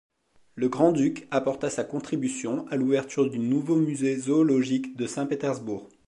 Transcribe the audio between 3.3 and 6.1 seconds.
nouveau musée zoologique de Saint-Pétersbourg.